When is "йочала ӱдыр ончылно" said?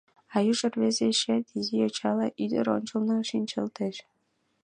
1.81-3.17